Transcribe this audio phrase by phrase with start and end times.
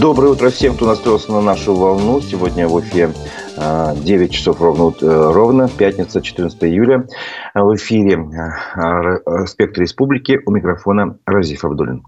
[0.00, 2.20] Доброе утро всем, кто настроился на нашу волну.
[2.20, 3.12] Сегодня в эфире
[3.56, 7.06] 9 часов ровно, э, ровно пятница, 14 июля.
[7.54, 12.04] В эфире э, «Спектр Республики» у микрофона Разиф Абдулин.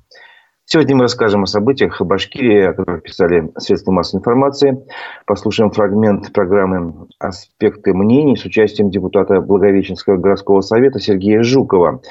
[0.70, 4.84] Сегодня мы расскажем о событиях в Башкирии, о которых писали средства массовой информации.
[5.24, 12.02] Послушаем фрагмент программы «Аспекты мнений» с участием депутата Благовещенского городского совета Сергея Жукова.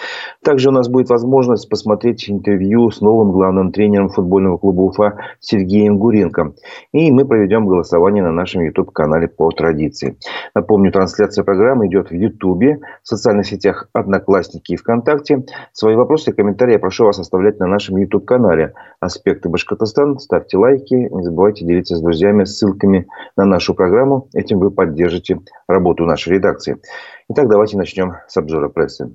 [0.44, 6.00] Также у нас будет возможность посмотреть интервью с новым главным тренером футбольного клуба Уфа Сергеем
[6.00, 6.56] Гуренко.
[6.94, 10.18] И мы проведем голосование на нашем YouTube-канале по традиции.
[10.56, 15.46] Напомню, трансляция программы идет в YouTube, в социальных сетях Одноклассники и ВКонтакте.
[15.74, 20.20] Свои вопросы и комментарии я прошу вас оставлять на нашем YouTube-канале канале «Аспекты Башкортостан».
[20.20, 24.30] Ставьте лайки, не забывайте делиться с друзьями ссылками на нашу программу.
[24.34, 26.78] Этим вы поддержите работу нашей редакции.
[27.30, 29.12] Итак, давайте начнем с обзора прессы.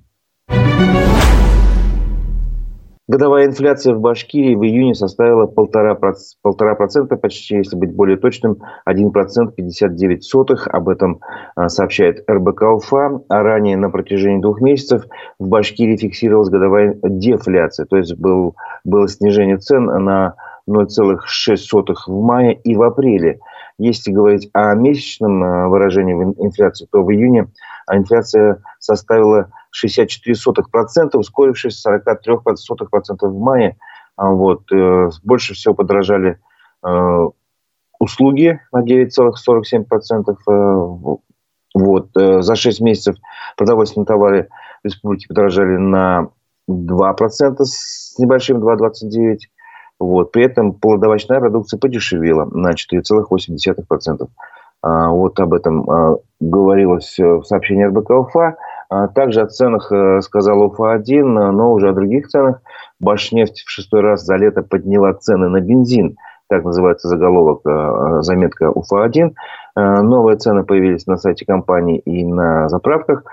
[3.08, 9.10] Годовая инфляция в Башкирии в июне составила полтора, процента, почти, если быть более точным, 1
[9.10, 10.68] процент 59 сотых.
[10.68, 11.20] Об этом
[11.56, 13.22] а, сообщает РБК УФА.
[13.28, 15.04] А ранее на протяжении двух месяцев
[15.40, 17.86] в Башкирии фиксировалась годовая дефляция.
[17.86, 20.36] То есть был, было снижение цен на
[20.70, 23.40] 0,6 в мае и в апреле.
[23.78, 27.48] Если говорить о месячном а, выражении инфляции, то в июне
[27.90, 31.96] инфляция составила 64%, ускорившись с 43%
[33.20, 33.76] в мае.
[34.16, 34.70] А вот.
[34.72, 36.38] Э, больше всего подорожали
[36.84, 37.28] э,
[37.98, 40.36] услуги на 9,47%.
[40.48, 41.16] Э,
[41.74, 42.08] вот.
[42.14, 43.16] За 6 месяцев
[43.56, 44.48] продовольственные товары
[44.84, 46.28] республики подорожали на
[46.70, 49.38] 2% с небольшим 2,29%.
[49.98, 50.32] Вот.
[50.32, 54.28] При этом плодовочная продукция подешевела на 4,8%.
[54.84, 58.56] А, вот об этом говорилось в сообщении РБК УФА.
[58.94, 62.60] А также о ценах э, сказал УФА-1, но уже о других ценах.
[63.00, 66.18] Башнефть в шестой раз за лето подняла цены на бензин.
[66.50, 69.32] Так называется заголовок, э, заметка УФА-1.
[69.76, 73.24] Э, новые цены появились на сайте компании и на заправках.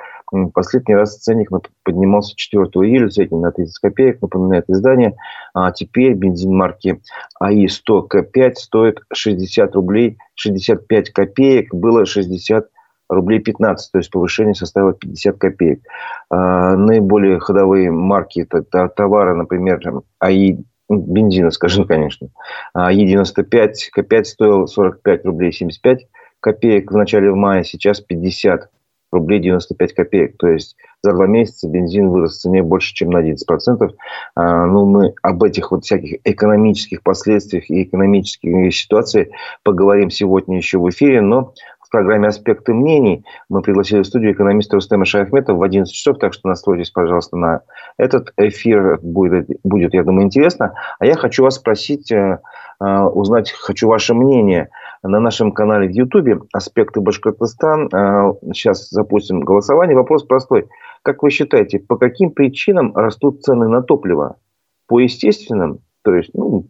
[0.53, 1.49] Последний раз ценник
[1.83, 5.17] поднимался 4 июля, средний на 30 копеек, напоминает издание.
[5.53, 7.01] А теперь бензин марки
[7.41, 12.78] АИ-100К5 стоит 60 рублей 65 копеек, было 60 рублей
[13.09, 15.81] 15, то есть повышение составило 50 копеек.
[16.29, 19.81] А, наиболее ходовые марки это товары, например,
[20.19, 20.57] АИ
[20.89, 22.29] бензина, скажем, конечно.
[22.73, 26.07] АИ-95 К5 стоил 45 рублей 75
[26.39, 28.69] копеек в начале мая, сейчас 50
[29.11, 30.37] рублей 95 копеек.
[30.37, 33.89] То есть за два месяца бензин вырос в цене больше, чем на 11%.
[34.35, 39.29] А, ну, мы об этих вот всяких экономических последствиях и экономических ситуациях
[39.63, 41.53] поговорим сегодня еще в эфире, но
[41.89, 43.25] в программе «Аспекты мнений».
[43.49, 47.61] Мы пригласили в студию экономиста Рустема Шаяхметова в 11 часов, так что настройтесь, пожалуйста, на
[47.97, 48.99] этот эфир.
[49.01, 50.75] Будет, будет я думаю, интересно.
[50.99, 52.41] А я хочу вас спросить, э,
[52.79, 54.69] э, узнать, хочу ваше мнение.
[55.01, 57.87] На нашем канале в Ютубе «Аспекты Башкортостан».
[57.87, 59.97] Э, сейчас запустим голосование.
[59.97, 60.67] Вопрос простой.
[61.01, 64.35] Как вы считаете, по каким причинам растут цены на топливо?
[64.87, 66.67] По естественным, то есть ну,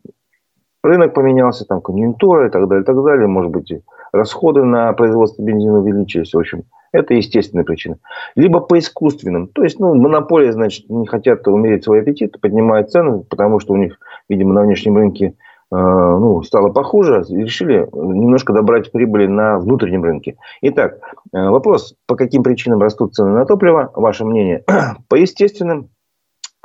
[0.81, 3.73] рынок поменялся, там конъюнктура и так далее, и так далее, может быть,
[4.11, 7.97] расходы на производство бензина увеличились, в общем, это естественная причина.
[8.35, 9.47] Либо по искусственным.
[9.47, 13.77] То есть, ну, монополия, значит, не хотят умерить свой аппетит, поднимают цены, потому что у
[13.77, 15.35] них, видимо, на внешнем рынке
[15.71, 20.37] э, ну, стало похуже, решили немножко добрать прибыли на внутреннем рынке.
[20.61, 20.97] Итак,
[21.31, 23.91] э, вопрос, по каким причинам растут цены на топливо?
[23.93, 24.63] Ваше мнение?
[25.09, 25.89] по естественным,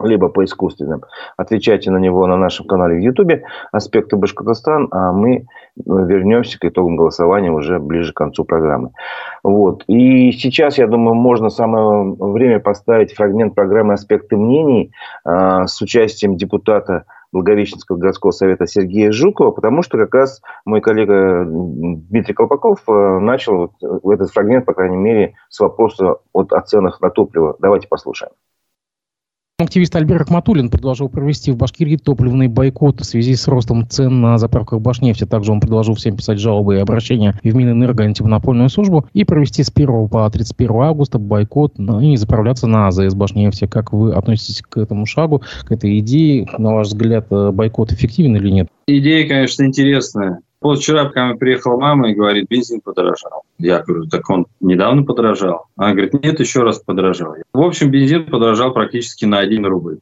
[0.02, 1.02] либо по искусственным.
[1.36, 5.46] Отвечайте на него на нашем канале в Ютубе «Аспекты Башкортостан», а мы
[5.76, 8.90] вернемся к итогам голосования уже ближе к концу программы.
[9.42, 9.84] Вот.
[9.86, 14.92] И сейчас, я думаю, можно самое время поставить фрагмент программы «Аспекты мнений»
[15.24, 21.44] э, с участием депутата Благовещенского городского совета Сергея Жукова, потому что как раз мой коллега
[21.44, 23.72] Дмитрий Колпаков э, начал
[24.04, 27.56] этот фрагмент, по крайней мере, с вопроса от, о ценах на топливо.
[27.58, 28.32] Давайте послушаем.
[29.56, 34.36] Активист Альберт Ахматуллин предложил провести в Башкирии топливный бойкот в связи с ростом цен на
[34.36, 35.26] заправках Башнефти.
[35.26, 39.70] Также он предложил всем писать жалобы и обращения в Минэнерго антимонопольную службу и провести с
[39.72, 43.68] 1 по 31 августа бойкот и заправляться на АЗС Башнефти.
[43.68, 46.48] Как вы относитесь к этому шагу, к этой идее?
[46.58, 48.66] На ваш взгляд, э, бойкот эффективен или нет?
[48.88, 50.40] Идея, конечно, интересная.
[50.64, 53.42] Вот вчера ко мне приехала мама и говорит, бензин подорожал.
[53.58, 55.66] Я говорю, так он недавно подорожал.
[55.76, 57.34] Она говорит, нет, еще раз подорожал.
[57.52, 59.98] В общем, бензин подорожал практически на 1 рубль.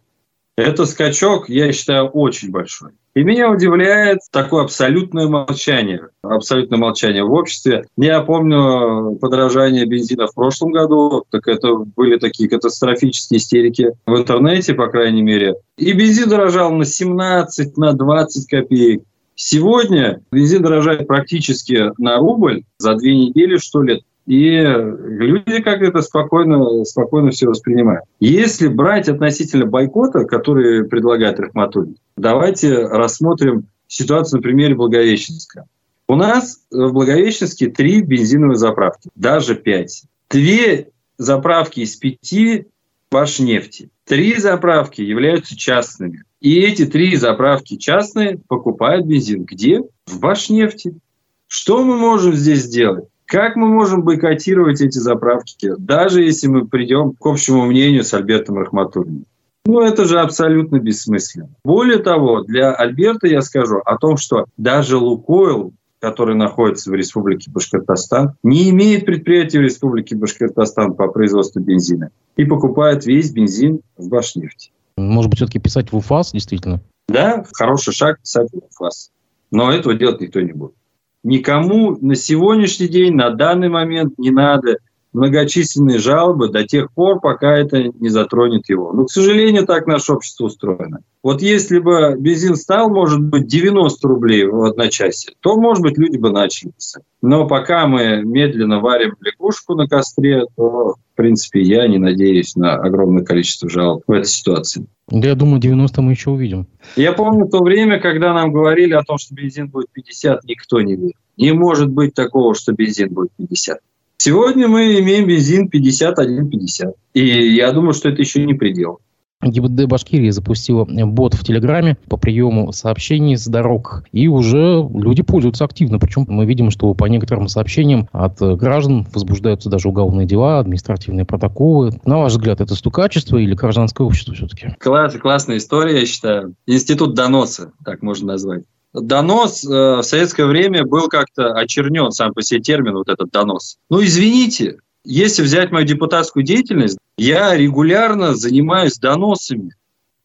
[0.56, 2.91] Это скачок, я считаю, очень большой.
[3.14, 6.11] И меня удивляет такое абсолютное молчание.
[6.23, 7.85] Абсолютное молчание в обществе.
[7.97, 11.25] Я помню подорожание бензина в прошлом году.
[11.31, 15.56] Так это были такие катастрофические истерики в интернете, по крайней мере.
[15.76, 19.03] И бензин дорожал на 17, на 20 копеек.
[19.44, 26.00] Сегодня бензин дорожает практически на рубль за две недели, что ли, и люди как это
[26.00, 28.05] спокойно, спокойно все воспринимают.
[28.21, 35.65] Если брать относительно бойкота, который предлагает Рахматуллин, давайте рассмотрим ситуацию на примере Благовещенска.
[36.06, 40.05] У нас в Благовещенске три бензиновые заправки, даже пять.
[40.31, 42.69] Две заправки из пяти
[43.11, 43.91] Башнефти.
[44.05, 46.23] Три заправки являются частными.
[46.43, 49.44] И эти три заправки частные покупают бензин.
[49.44, 49.83] Где?
[50.06, 50.99] В Башнефти.
[51.47, 53.05] Что мы можем здесь сделать?
[53.27, 58.59] Как мы можем бойкотировать эти заправки, даже если мы придем к общему мнению с Альбертом
[58.59, 59.25] Рахматуллиным?
[59.65, 61.50] Ну, это же абсолютно бессмысленно.
[61.65, 67.53] Более того, для Альберта я скажу о том, что даже Лукойл, который находится в Республике
[67.53, 74.09] Башкортостан, не имеет предприятия в Республике Башкортостан по производству бензина и покупает весь бензин в
[74.09, 74.73] Башнефти.
[74.97, 76.81] Может быть, все-таки писать в УФАС, действительно?
[77.09, 79.11] Да, хороший шаг писать в УФАС.
[79.50, 80.75] Но этого делать никто не будет.
[81.23, 84.79] Никому на сегодняшний день, на данный момент не надо
[85.12, 88.93] многочисленные жалобы до тех пор, пока это не затронет его.
[88.93, 91.00] Но, к сожалению, так наше общество устроено.
[91.23, 96.17] Вот если бы бензин стал, может быть, 90 рублей в одночасье, то, может быть, люди
[96.17, 97.05] бы начали писать.
[97.20, 102.75] Но пока мы медленно варим лягушку на костре, то, в принципе, я не надеюсь на
[102.75, 104.87] огромное количество жалоб в этой ситуации.
[105.08, 106.67] Да, я думаю, 90 мы еще увидим.
[106.97, 110.97] Я помню то время, когда нам говорили о том, что бензин будет 50, никто не
[110.97, 111.12] верил.
[111.37, 113.79] Не может быть такого, что бензин будет 50.
[114.24, 116.92] Сегодня мы имеем бензин 51-50.
[117.14, 119.00] И я думаю, что это еще не предел.
[119.42, 124.04] ГИБДД Башкирии запустила бот в Телеграме по приему сообщений с дорог.
[124.12, 125.98] И уже люди пользуются активно.
[125.98, 131.90] Причем мы видим, что по некоторым сообщениям от граждан возбуждаются даже уголовные дела, административные протоколы.
[132.04, 134.76] На ваш взгляд, это стукачество или гражданское общество все-таки?
[134.78, 136.54] Класс, классная история, я считаю.
[136.69, 138.62] Институт доноса, так можно назвать
[138.93, 143.79] донос э, в советское время был как-то очернен сам по себе термин, вот этот донос.
[143.91, 149.75] Ну, извините, если взять мою депутатскую деятельность, я регулярно занимаюсь доносами.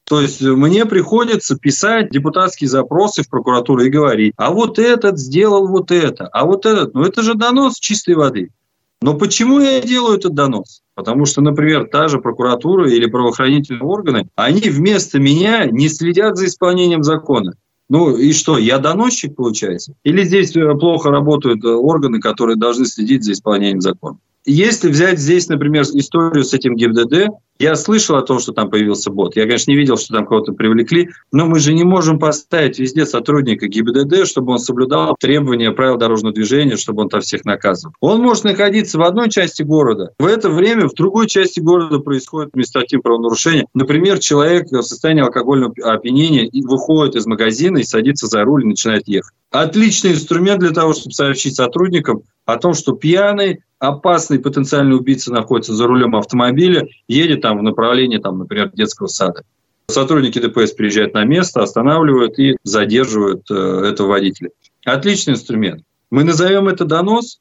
[0.04, 5.68] То есть мне приходится писать депутатские запросы в прокуратуру и говорить, а вот этот сделал
[5.68, 6.94] вот это, а вот этот.
[6.94, 8.52] Ну это же донос чистой воды.
[9.02, 10.82] Но почему я делаю этот донос?
[10.96, 16.46] Потому что, например, та же прокуратура или правоохранительные органы, они вместо меня не следят за
[16.46, 17.54] исполнением закона.
[17.90, 19.94] Ну и что, я доносчик, получается?
[20.04, 24.20] Или здесь э, плохо работают э, органы, которые должны следить за исполнением закона?
[24.50, 27.28] Если взять здесь, например, историю с этим ГИБДД,
[27.60, 29.36] я слышал о том, что там появился бот.
[29.36, 33.06] Я, конечно, не видел, что там кого-то привлекли, но мы же не можем поставить везде
[33.06, 37.94] сотрудника ГИБДД, чтобы он соблюдал требования правил дорожного движения, чтобы он там всех наказывал.
[38.00, 40.14] Он может находиться в одной части города.
[40.18, 43.66] В это время в другой части города происходит административное правонарушение.
[43.74, 49.10] Например, человек в состоянии алкогольного опьянения выходит из магазина и садится за руль и начинает
[49.10, 49.34] ехать.
[49.52, 55.74] Отличный инструмент для того, чтобы сообщить сотрудникам о том, что пьяный опасный потенциальный убийца находится
[55.74, 59.44] за рулем автомобиля, едет там в направлении, там, например, детского сада.
[59.90, 64.50] Сотрудники ДПС приезжают на место, останавливают и задерживают э, этого водителя.
[64.84, 65.84] Отличный инструмент.
[66.10, 67.40] Мы назовем это донос,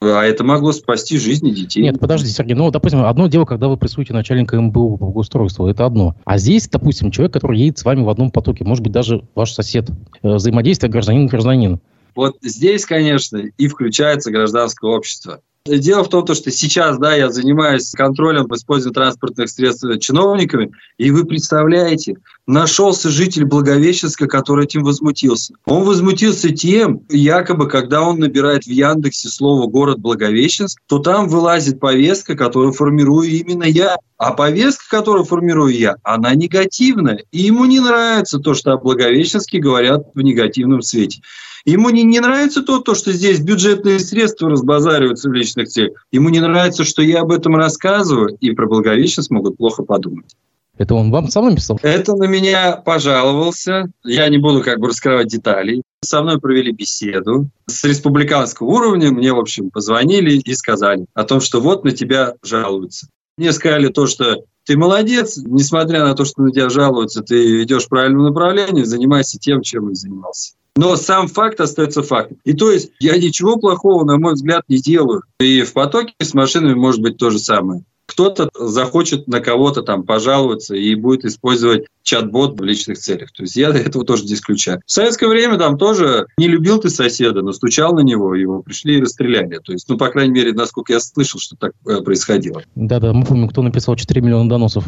[0.00, 1.82] а это могло спасти жизни детей.
[1.82, 5.86] Нет, подожди, Сергей, ну, допустим, одно дело, когда вы прессуете начальника МБУ по благоустройству, это
[5.86, 6.16] одно.
[6.24, 9.52] А здесь, допустим, человек, который едет с вами в одном потоке, может быть, даже ваш
[9.52, 9.88] сосед,
[10.22, 11.80] э, взаимодействие гражданин-гражданин.
[12.14, 15.40] Вот здесь, конечно, и включается гражданское общество.
[15.66, 21.24] Дело в том, что сейчас да, я занимаюсь контролем использования транспортных средств чиновниками, и вы
[21.24, 25.54] представляете, нашелся житель Благовещенска, который этим возмутился.
[25.64, 31.80] Он возмутился тем, якобы, когда он набирает в Яндексе слово «город Благовещенск», то там вылазит
[31.80, 33.96] повестка, которую формирую именно я.
[34.18, 37.22] А повестка, которую формирую я, она негативная.
[37.32, 41.20] И ему не нравится то, что о Благовещенске говорят в негативном свете.
[41.66, 46.06] Ему не, не нравится то, то, что здесь бюджетные средства разбазариваются в личных целях.
[46.12, 50.36] Ему не нравится, что я об этом рассказываю, и про Благовещенск могут плохо подумать.
[50.78, 51.80] Это он вам сам написал?
[51.82, 53.90] Это на меня пожаловался.
[54.04, 55.82] Я не буду как бы раскрывать деталей.
[56.04, 57.48] Со мной провели беседу.
[57.66, 62.34] С республиканского уровня мне, в общем, позвонили и сказали о том, что вот на тебя
[62.44, 63.08] жалуются.
[63.38, 67.86] Мне сказали то, что ты молодец, несмотря на то, что на тебя жалуются, ты идешь
[67.86, 70.54] в правильном направлении, занимайся тем, чем и занимался.
[70.76, 72.38] Но сам факт остается фактом.
[72.44, 75.22] И то есть я ничего плохого, на мой взгляд, не делаю.
[75.40, 77.82] И в потоке с машинами может быть то же самое.
[78.06, 83.32] Кто-то захочет на кого-то там пожаловаться и будет использовать чат-бот в личных целях.
[83.32, 84.80] То есть я этого тоже не исключаю.
[84.86, 88.98] В советское время там тоже не любил ты соседа, но стучал на него, его пришли
[88.98, 89.58] и расстреляли.
[89.64, 92.62] То есть, ну, по крайней мере, насколько я слышал, что так э, происходило.
[92.74, 94.84] Да-да, мы помним, кто написал 4 миллиона доносов.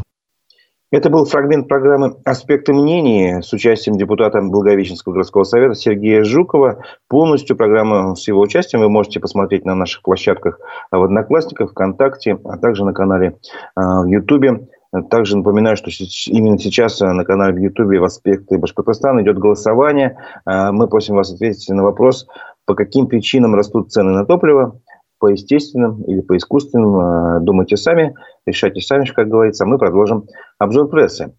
[0.90, 6.82] Это был фрагмент программы «Аспекты мнений» с участием депутата Благовещенского городского совета Сергея Жукова.
[7.08, 10.58] Полностью программу с его участием вы можете посмотреть на наших площадках
[10.90, 13.36] в Одноклассниках, ВКонтакте, а также на канале
[13.74, 14.66] а, в Ютубе.
[15.10, 15.90] Также напоминаю, что
[16.28, 20.16] именно сейчас на канале в Ютубе в «Аспекты Башкортостана» идет голосование.
[20.46, 22.26] А, мы просим вас ответить на вопрос,
[22.64, 24.80] по каким причинам растут цены на топливо
[25.18, 26.96] по естественным или по искусственным.
[26.96, 28.14] А, думайте сами,
[28.48, 29.66] решайте сами, как говорится.
[29.66, 30.26] Мы продолжим
[30.58, 31.32] обзор прессы.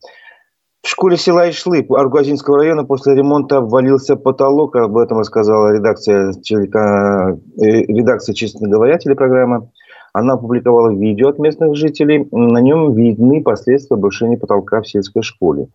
[0.82, 4.78] В школе села Ишлы Аргуазинского района после ремонта обвалился потолок.
[4.78, 6.32] Об этом рассказала редакция.
[6.32, 9.70] Э, редакция «Честно говоря» телепрограмма.
[10.14, 12.28] Она опубликовала видео от местных жителей.
[12.32, 15.68] На нем видны последствия обрушения потолка в сельской школе.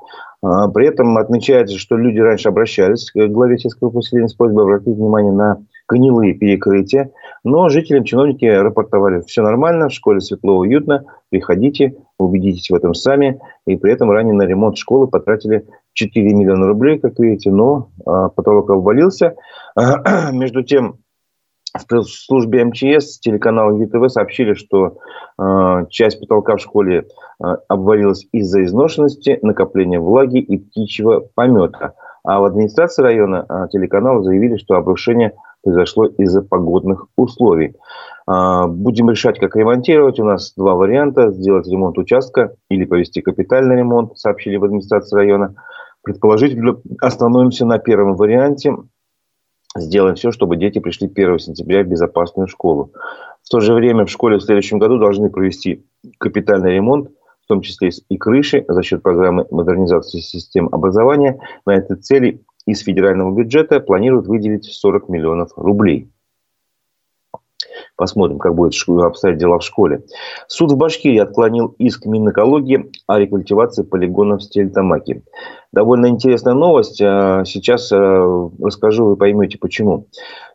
[0.43, 4.97] А, при этом отмечается, что люди раньше обращались к главе сельского поселения с просьбой обратить
[4.97, 7.11] внимание на гнилые перекрытия.
[7.45, 13.39] Но жителям чиновники рапортовали, все нормально, в школе светло, уютно, приходите, убедитесь в этом сами.
[13.67, 18.31] И при этом ранее на ремонт школы потратили 4 миллиона рублей, как видите, но а,
[18.31, 19.35] потолок обвалился.
[20.33, 20.99] Между тем,
[21.75, 24.99] в службе МЧС телеканала ЮТВ сообщили, что
[25.39, 27.01] э, часть потолка в школе
[27.43, 31.95] э, обвалилась из-за изношенности, накопления влаги и птичьего помета.
[32.23, 35.35] А в администрации района э, телеканала заявили, что обрушение
[35.65, 37.75] произошло из-за погодных условий.
[38.29, 40.21] Э, будем решать, как ремонтировать.
[40.21, 41.31] У нас два варианта.
[41.33, 45.55] Сделать ремонт участка или повести капитальный ремонт, сообщили в администрации района.
[46.03, 48.77] Предположительно, остановимся на первом варианте
[49.77, 52.93] сделаем все, чтобы дети пришли 1 сентября в безопасную школу.
[53.43, 55.85] В то же время в школе в следующем году должны провести
[56.19, 57.11] капитальный ремонт,
[57.45, 61.41] в том числе и крыши, за счет программы модернизации систем образования.
[61.67, 66.11] На этой цели из федерального бюджета планируют выделить 40 миллионов рублей.
[67.97, 70.03] Посмотрим, как будет обстоять дела в школе.
[70.49, 75.23] Суд в Башкирии отклонил иск Минэкологии о рекультивации полигонов в Стельтамаке.
[75.75, 77.03] Довольно интересная новость.
[77.03, 80.07] А, сейчас а, расскажу, вы поймете почему.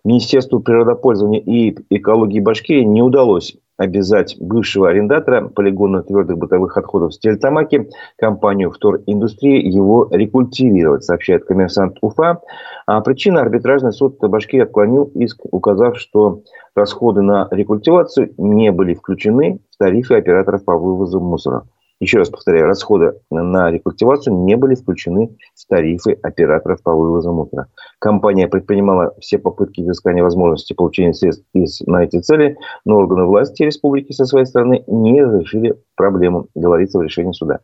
[0.06, 7.90] Министерству природопользования и экологии Башкирии не удалось обязать бывшего арендатора полигона твердых бытовых отходов Стельтамаки,
[8.18, 12.40] компанию «Вториндустрия», его рекультивировать, сообщает коммерсант Уфа.
[12.86, 16.44] А причина арбитражный суд Башкирии отклонил иск, указав, что
[16.76, 21.66] расходы на рекультивацию не были включены в тарифы операторов по вывозу мусора.
[22.00, 27.68] Еще раз повторяю, расходы на рекультивацию не были включены в тарифы операторов по вывозу мусора.
[28.00, 33.64] Компания предпринимала все попытки изыскания возможности получения средств из, на эти цели, но органы власти
[33.64, 37.60] республики со своей стороны не разрешили проблему, говорится в решении суда.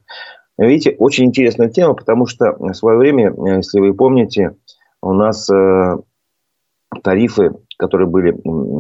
[0.58, 4.56] Видите, очень интересная тема, потому что в свое время, если вы помните,
[5.02, 5.98] у нас э,
[7.04, 8.32] тарифы которые были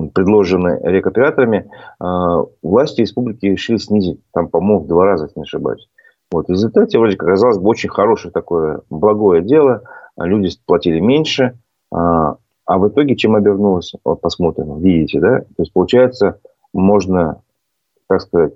[0.10, 5.88] предложены рекоператорами, а, власти республики решили снизить, там, по-моему, в два раза, если не ошибаюсь.
[6.32, 6.48] Вот.
[6.48, 9.84] В результате, вроде как, оказалось бы очень хорошее такое благое дело.
[10.18, 11.58] Люди платили меньше.
[11.94, 13.94] А, а в итоге чем обернулось?
[14.04, 14.80] Вот посмотрим.
[14.80, 15.40] Видите, да?
[15.42, 16.40] То есть, получается,
[16.74, 17.42] можно,
[18.08, 18.54] так сказать,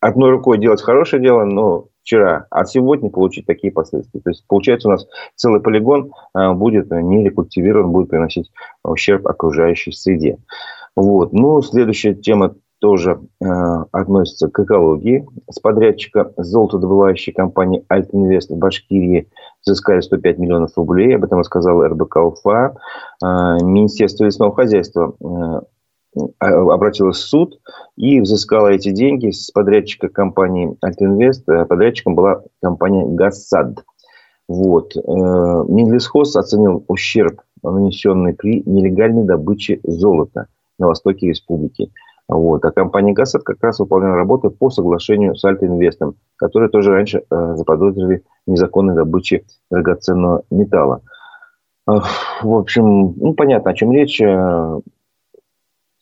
[0.00, 4.20] одной рукой делать хорошее дело, но вчера, а сегодня получить такие последствия.
[4.20, 8.52] То есть, получается, у нас целый полигон а, будет не рекультивирован, будет приносить
[8.84, 10.36] ущерб окружающей среде.
[10.94, 11.32] Вот.
[11.32, 13.46] Ну, следующая тема тоже э,
[13.92, 15.26] относится к экологии.
[15.50, 19.30] С подрядчика золотодобывающей компании «Альтинвест» в Башкирии
[19.64, 21.16] взыскали 105 миллионов рублей.
[21.16, 22.74] Об этом рассказал РБК УФА.
[23.24, 23.26] Э,
[23.62, 25.60] Министерство лесного хозяйства э,
[26.38, 27.60] обратилась в суд
[27.96, 31.48] и взыскала эти деньги с подрядчика компании «Альтинвест».
[31.48, 33.84] Э, подрядчиком была компания «Газсад».
[34.48, 34.96] Вот.
[34.96, 40.46] Э, Минлесхоз оценил ущерб, нанесенный при нелегальной добыче золота
[40.78, 41.90] на востоке республики.
[42.28, 42.64] Вот.
[42.64, 47.54] А компания «Газсад» как раз выполняла работы по соглашению с «Альтинвестом», которые тоже раньше э,
[47.56, 51.00] заподозрили незаконной добыче драгоценного металла.
[51.86, 54.18] В общем, ну, понятно, о чем речь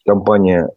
[0.04, 0.70] компания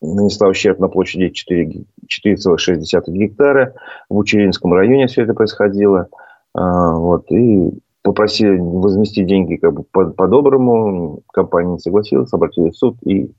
[0.00, 3.74] нанесла ущерб на площади 4,6 гектара.
[4.08, 6.08] В Учеринском районе все это происходило.
[6.54, 7.70] А, вот, и
[8.02, 11.22] попросили возместить деньги как бы по-доброму.
[11.32, 13.32] Компания не согласилась, обратились в суд, и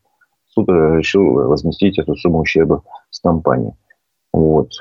[0.47, 3.73] суд решил возместить эту сумму ущерба с компанией.
[4.33, 4.71] Вот.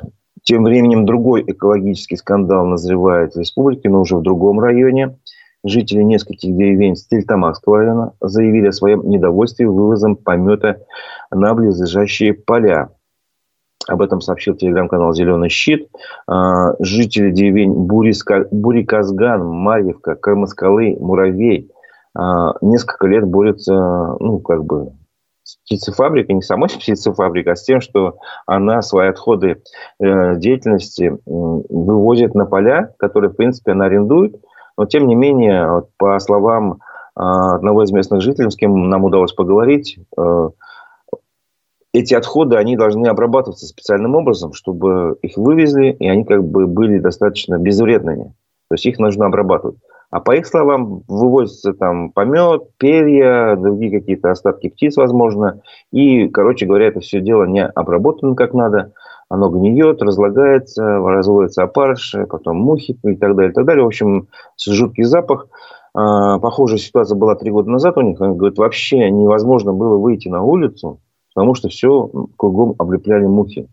[0.43, 5.17] Тем временем другой экологический скандал назревает в республике, но уже в другом районе–
[5.65, 10.83] Жители нескольких деревень Стельтамакского района заявили о своем недовольстве вывозом помета
[11.31, 12.91] на близлежащие поля.
[13.89, 15.89] Об этом сообщил телеграм-канал «Зеленый щит».
[16.27, 21.71] А, жители деревень Буриказган, Марьевка, Кармаскалы, Муравей
[22.15, 23.73] а, несколько лет борются,
[24.21, 24.93] ну, как бы,
[25.45, 29.63] с птицефабрикой, не самой птицефабрикой, а с тем, что она свои отходы
[29.99, 34.37] э, деятельности вывозит на поля, которые, в принципе, она арендует.
[34.77, 36.77] Но, тем не менее, вот, по словам э,
[37.17, 40.49] одного из местных жителей, с кем нам удалось поговорить, э,
[41.93, 46.99] эти отходы, они должны обрабатываться специальным образом, чтобы их вывезли, и они как бы были
[46.99, 48.35] достаточно безвредными.
[48.69, 49.77] То есть их нужно обрабатывать.
[50.11, 55.61] А по их словам, вывозится там помет, перья, другие какие-то остатки птиц, возможно.
[55.93, 58.93] И, короче говоря, это все дело не обработано как надо.
[59.35, 63.83] Оно гниет, разлагается, разводятся опарыши, потом мухи и так далее, и так далее.
[63.83, 64.29] В общем,
[64.65, 65.49] жуткий запах.
[65.93, 68.21] А, похожая ситуация была три года назад у них.
[68.21, 71.01] Они говорят, вообще невозможно было выйти на улицу,
[71.35, 73.69] потому что все кругом облепляли мухи.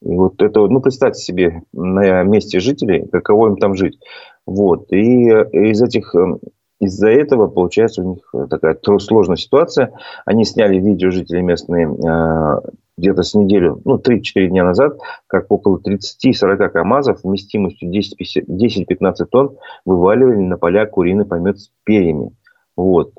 [0.00, 3.98] И вот это, ну, представьте себе на месте жителей, каково им там жить.
[4.46, 4.92] Вот.
[4.92, 6.38] И из этих эм,
[6.78, 9.92] из-за этого получается у них такая сложная ситуация.
[10.24, 12.60] Они сняли видео жители местные э,
[12.96, 20.36] где-то с неделю, ну, 3-4 дня назад, как около 30-40 КАМАЗов вместимостью 10-15 тонн вываливали
[20.36, 22.30] на поля куриный помет с перьями.
[22.76, 23.12] Вот.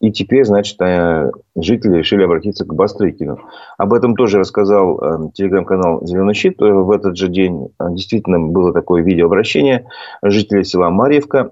[0.00, 3.40] И теперь, значит, э, жители решили обратиться к Бастрыкину.
[3.78, 6.62] Об этом тоже рассказал э, телеграм-канал «Зеленый щит».
[6.62, 9.86] Э, в этот же день действительно было такое видеообращение.
[10.22, 11.50] Жители села Марьевка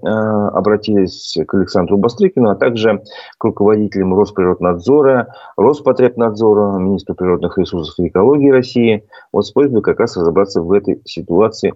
[0.52, 3.02] обратились к Александру Бастрыкину, а также
[3.38, 9.04] к руководителям Росприроднадзора, Роспотребнадзора, министру природных ресурсов и экологии России.
[9.32, 11.74] Вот с просьбой как раз разобраться в этой ситуации,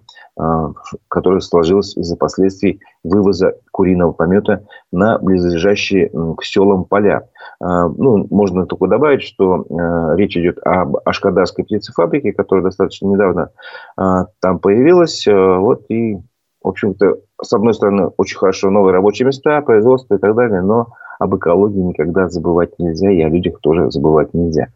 [1.07, 7.27] которая сложилась из-за последствий вывоза куриного помета на близлежащие к селам поля.
[7.59, 13.51] А, ну, можно только добавить, что а, речь идет об Ашкадарской птицефабрике, которая достаточно недавно
[13.97, 15.25] а, там появилась.
[15.27, 16.15] Вот и,
[16.63, 20.89] в общем-то, с одной стороны, очень хорошо новые рабочие места, производство и так далее, но
[21.19, 24.69] об экологии никогда забывать нельзя, и о людях тоже забывать нельзя.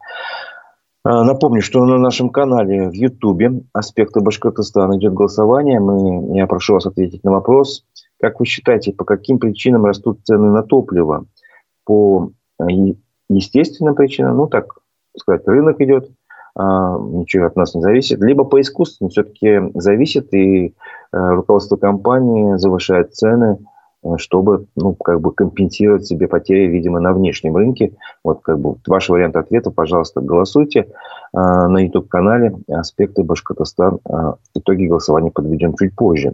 [1.08, 5.80] Напомню, что на нашем канале в Ютубе «Аспекты Башкортостана» идет голосование.
[5.80, 7.86] Мы, я прошу вас ответить на вопрос.
[8.20, 11.26] Как вы считаете, по каким причинам растут цены на топливо?
[11.86, 12.66] По э,
[13.30, 14.74] естественным причинам, ну, так
[15.16, 16.10] сказать, рынок идет,
[16.56, 20.72] а, ничего от нас не зависит, либо по искусственным все-таки зависит, и э,
[21.12, 23.60] руководство компании завышает цены,
[24.18, 27.94] чтобы, ну, как бы компенсировать себе потери, видимо, на внешнем рынке.
[28.24, 30.88] Вот, как бы, ваш вариант ответа, пожалуйста, голосуйте
[31.34, 34.00] на YouTube-канале «Аспекты Башкортостан».
[34.54, 36.34] Итоги голосования подведем чуть позже.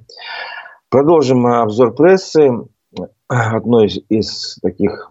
[0.89, 2.51] Продолжим обзор прессы.
[3.29, 5.09] Одной из, из таких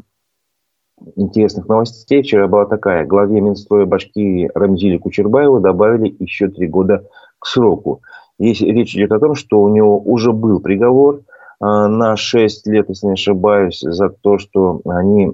[1.16, 3.06] интересных новостей вчера была такая.
[3.06, 7.06] Главе Минстроя Башкирии Рамзиле Кучербаеву добавили еще три года
[7.38, 8.02] к сроку.
[8.38, 11.22] Здесь речь идет о том, что у него уже был приговор
[11.60, 15.30] на 6 лет, если не ошибаюсь, за то, что они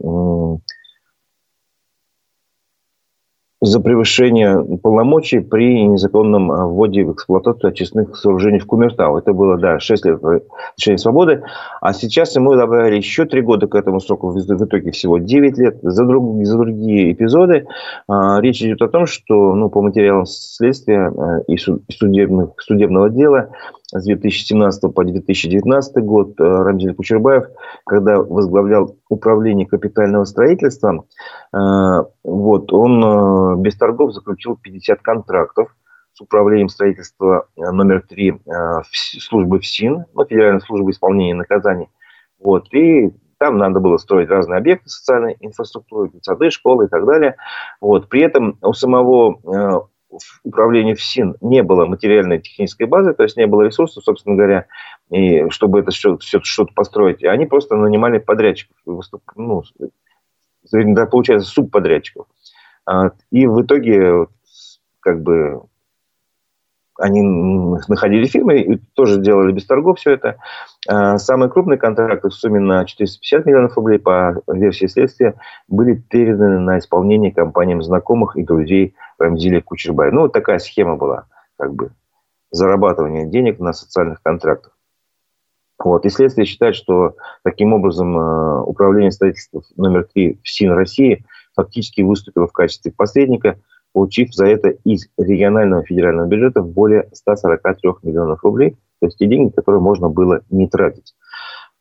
[3.62, 9.16] за превышение полномочий при незаконном а, вводе в эксплуатацию очистных сооружений в Кумертау.
[9.16, 10.20] Это было, да, 6 лет
[10.76, 11.42] лишения свободы.
[11.80, 15.78] А сейчас ему добавили еще 3 года к этому сроку, в итоге всего 9 лет.
[15.82, 17.66] За, друг, за другие эпизоды
[18.08, 23.50] а, речь идет о том, что ну, по материалам следствия а, и судебных, судебного дела
[23.92, 27.44] с 2017 по 2019 год э, Рамзиль Кучербаев,
[27.84, 31.04] когда возглавлял управление капитального строительства,
[31.52, 31.58] э,
[32.24, 35.74] вот, он э, без торгов заключил 50 контрактов
[36.12, 38.40] с управлением строительства номер 3
[38.90, 41.90] службы ФСИН, ну, Федеральной службы исполнения наказаний.
[42.40, 47.36] Вот, и там надо было строить разные объекты социальной инфраструктуры, сады, школы и так далее.
[47.82, 48.08] Вот.
[48.08, 49.88] При этом у самого
[50.44, 54.66] управлении ФСИН не было материальной технической базы, то есть не было ресурсов, собственно говоря,
[55.10, 57.24] и чтобы это все, все что-то построить.
[57.24, 59.62] Они просто нанимали подрядчиков, ну,
[61.06, 62.26] получается, субподрядчиков.
[62.86, 64.26] А, и в итоге
[65.00, 65.62] как бы
[66.98, 67.22] они
[67.88, 70.36] находили фирмы и тоже делали без торгов все это.
[70.88, 75.34] А, самые крупные контракты в сумме на 450 миллионов рублей по версии следствия
[75.68, 80.10] были переданы на исполнение компаниям знакомых и друзей Рамзиля Кучербая.
[80.10, 81.26] Ну, вот такая схема была,
[81.58, 81.90] как бы,
[82.50, 84.72] зарабатывания денег на социальных контрактах.
[85.78, 86.06] Вот.
[86.06, 92.00] И следствие считает, что таким образом а, управление строительства номер 3 в СИН России фактически
[92.00, 93.58] выступило в качестве посредника–
[93.96, 99.54] получив за это из регионального федерального бюджета более 143 миллионов рублей, то есть те деньги,
[99.54, 101.14] которые можно было не тратить.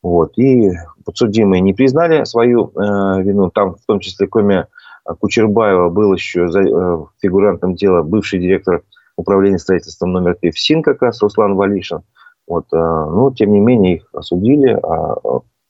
[0.02, 0.32] Вот.
[0.38, 0.70] И
[1.04, 3.50] подсудимые не признали свою э, вину.
[3.50, 4.66] Там, в том числе, кроме
[5.04, 8.82] Кучербаева, был еще за, э, фигурантом дела бывший директор
[9.18, 12.00] управления строительством номер 3 в СИН как раз Руслан Валишин.
[12.48, 14.70] Вот, э, но, тем не менее, их осудили.
[14.82, 15.16] А,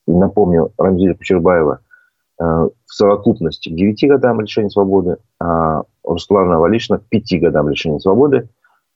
[0.06, 1.80] напомню, Рамзиля Кучербаева
[2.38, 8.48] в совокупности к 9 годам лишения свободы, а Руслана Валишина к 5 годам лишения свободы.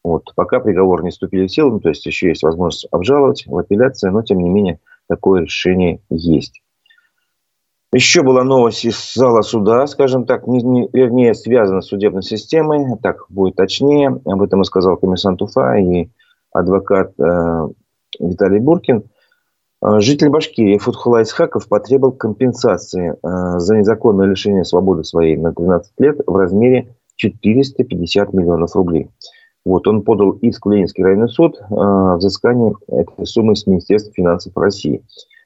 [0.02, 0.32] Вот.
[0.34, 4.08] Пока приговор не вступили в силу, ну, то есть еще есть возможность обжаловать в апелляции,
[4.08, 6.62] но тем не менее такое решение есть.
[7.92, 12.86] Еще была новость из зала суда, скажем так, не, не, вернее, связана с судебной системой,
[13.02, 14.20] так будет точнее.
[14.24, 16.08] Об этом и сказал комиссант УФА и
[16.52, 17.68] адвокат э,
[18.20, 19.02] Виталий Буркин.
[19.82, 25.92] Э, житель Башкирии Футхула Исхаков потребовал компенсации э, за незаконное лишение свободы своей на 13
[25.98, 29.08] лет в размере 450 миллионов рублей.
[29.64, 34.56] Вот, он подал иск в Ленинский районный суд о взыскании этой суммы с Министерства финансов
[34.56, 35.02] России.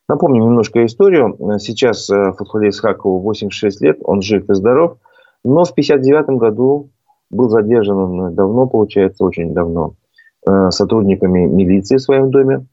[0.09, 1.37] Напомню немножко историю.
[1.59, 4.99] Сейчас Фатхуле Исхакову 86 лет, он жив и здоров,
[5.43, 6.91] но в 59 году
[7.31, 9.95] был задержан он давно, получается, очень давно,
[10.69, 12.67] сотрудниками милиции в своем доме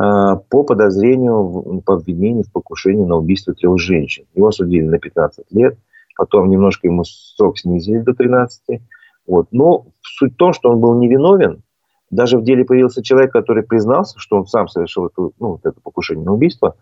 [0.00, 4.26] по подозрению, по обвинению в покушении на убийство трех женщин.
[4.34, 5.76] Его осудили на 15 лет,
[6.16, 8.80] потом немножко ему срок снизили до 13.
[9.26, 9.48] Вот.
[9.50, 11.62] Но суть в том, что он был невиновен.
[12.10, 15.78] Даже в деле появился человек, который признался, что он сам совершил это, ну, вот это
[15.80, 16.76] покушение на убийство.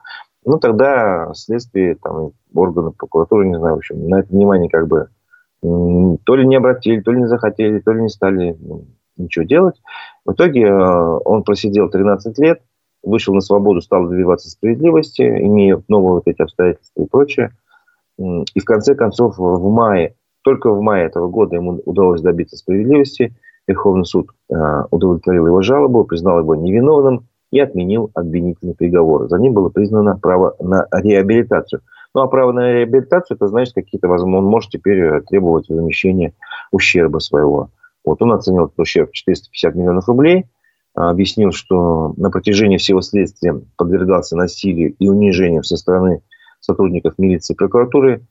[0.44, 5.08] Ну, тогда следствие, там, органы прокуратуры, не знаю, в общем, на это внимание как бы
[5.60, 8.84] то ли не обратили, то ли не захотели, то ли не стали ну,
[9.16, 9.80] ничего делать.
[10.24, 12.62] В итоге э, он просидел 13 лет,
[13.06, 17.52] вышел на свободу, стал добиваться справедливости, имея новые вот эти обстоятельства и прочее.
[18.18, 20.14] И в конце концов в мае
[20.46, 23.34] только в мае этого года ему удалось добиться справедливости.
[23.66, 24.54] Верховный суд э,
[24.92, 29.28] удовлетворил его жалобу, признал его невиновным и отменил обвинительный приговор.
[29.28, 31.82] За ним было признано право на реабилитацию.
[32.14, 36.32] Ну, а право на реабилитацию, это значит, какие-то, возможно, он может теперь э, требовать возмещения
[36.70, 37.70] ущерба своего.
[38.04, 40.46] Вот он оценил этот ущерб в 450 миллионов рублей, а,
[40.96, 46.22] объяснил, что на протяжении всего следствия подвергался насилию и унижению со стороны
[46.60, 48.26] сотрудников милиции и прокуратуры,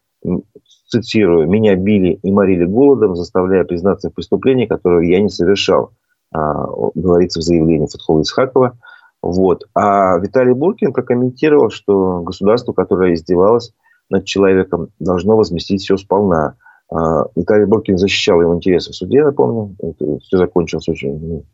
[0.88, 5.92] цитирую, «меня били и морили голодом, заставляя признаться в преступлении, которое я не совершал»,
[6.34, 8.78] а, говорится в заявлении Фатхова Исхакова.
[9.22, 9.64] Вот.
[9.74, 13.74] А Виталий Буркин прокомментировал, что государство, которое издевалось
[14.10, 16.56] над человеком, должно возместить все сполна.
[16.92, 19.76] А, Виталий Буркин защищал его интересы в суде, напомню.
[20.22, 21.46] Все закончилось очень, ну,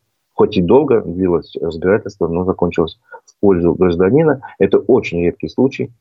[0.42, 4.40] хоть и долго длилось разбирательство, но закончилось в пользу гражданина.
[4.58, 5.92] Это очень редкий случай.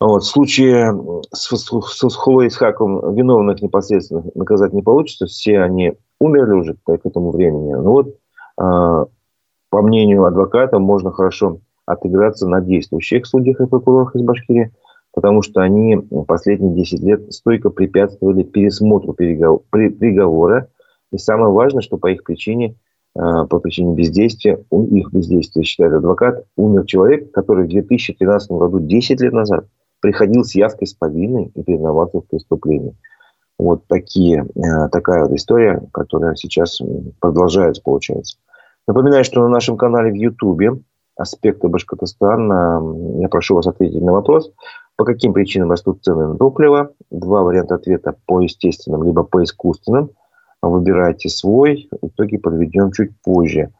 [0.00, 0.98] Вот, в случае
[1.32, 2.04] с, с, с
[2.46, 5.26] Исхаком виновных непосредственно наказать не получится.
[5.26, 7.74] Все они умерли уже к этому времени.
[7.74, 9.06] Ну вот, э,
[9.68, 14.72] по мнению адвоката, можно хорошо отыграться на действующих судьях и прокурорах из Башкирии,
[15.12, 20.68] потому что они последние 10 лет стойко препятствовали пересмотру приговора.
[21.12, 22.76] И самое важное, что по их причине,
[23.18, 29.20] по причине бездействия, у их бездействия, считает адвокат, умер человек, который в 2013 году, 10
[29.20, 29.66] лет назад,
[30.00, 32.94] приходил с явкой с повинной и признавался в преступлении.
[33.58, 36.80] Вот такие, э, такая вот история, которая сейчас
[37.18, 38.38] продолжается, получается.
[38.86, 40.74] Напоминаю, что на нашем канале в Ютубе
[41.16, 42.80] «Аспекты Башкортостана»
[43.20, 44.52] я прошу вас ответить на вопрос,
[44.96, 46.92] по каким причинам растут цены на топливо.
[47.10, 50.10] Два варианта ответа по естественным, либо по искусственным.
[50.68, 51.88] Выбирайте свой.
[52.02, 53.70] Итоги подведем чуть позже.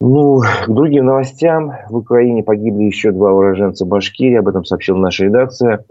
[0.00, 1.72] Ну, к другим новостям.
[1.88, 4.36] В Украине погибли еще два уроженца Башкирии.
[4.36, 5.84] Об этом сообщила наша редакция.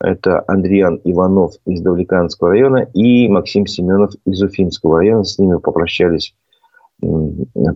[0.00, 5.24] Это Андриан Иванов из Давликанского района и Максим Семенов из Уфимского района.
[5.24, 6.34] С ними попрощались,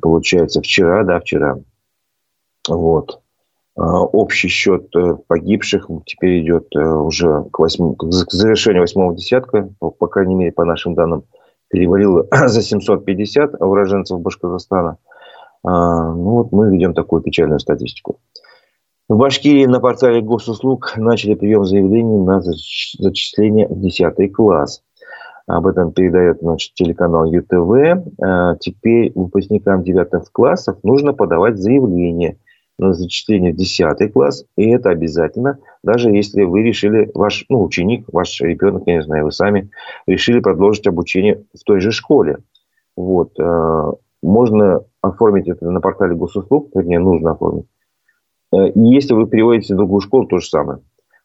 [0.03, 1.59] получается, вчера, да, вчера.
[2.69, 3.21] Вот.
[3.79, 9.69] А, общий счет э, погибших теперь идет э, уже к, восьмому, к завершению восьмого десятка,
[9.79, 11.23] по крайней мере, по нашим данным,
[11.69, 14.99] перевалило за 750 уроженцев Башкортостана–
[15.65, 18.21] а, ну вот мы ведем такую печальную статистику.
[19.09, 24.83] В Башкирии на портале госуслуг начали прием заявлений на зачисление в 10 класс.
[25.47, 28.05] Об этом передает значит, телеканал ЮТВ.
[28.21, 32.39] А, теперь выпускникам 9 классов нужно подавать заявление
[32.79, 34.45] зачисление в 10 класс.
[34.57, 39.25] И это обязательно, даже если вы решили, ваш ну, ученик, ваш ребенок, я не знаю,
[39.25, 39.71] вы сами
[40.07, 42.39] решили продолжить обучение в той же школе.
[42.97, 43.39] Вот.
[43.41, 47.67] А, можно оформить это на портале госуслуг, вернее, нужно оформить.
[48.53, 50.81] Э, и если вы переводите в другую школу, то же самое.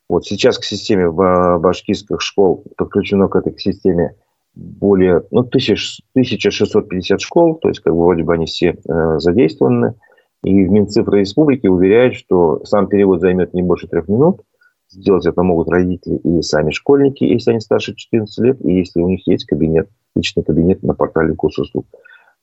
[0.09, 4.15] Вот сейчас к системе башкирских школ подключено к этой системе
[4.53, 9.95] более ну, 1650 школ, то есть как бы вроде бы они все э, задействованы.
[10.43, 14.41] И в Минцифры Республики уверяют, что сам перевод займет не больше трех минут.
[14.89, 19.07] Сделать это могут родители и сами школьники, если они старше 14 лет, и если у
[19.07, 21.85] них есть кабинет, личный кабинет на портале госуслуг.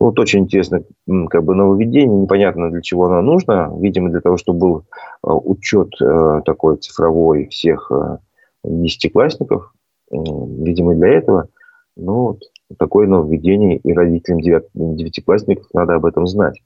[0.01, 0.83] Вот очень интересно,
[1.29, 3.71] как бы нововведение, непонятно для чего оно нужно.
[3.79, 8.17] Видимо, для того, чтобы был э, учет э, такой цифровой всех э,
[8.65, 9.75] десятиклассников.
[10.11, 11.49] Видимо, для этого
[11.97, 12.41] ну, вот,
[12.79, 16.61] такое нововведение, и родителям девятиклассников надо об этом знать.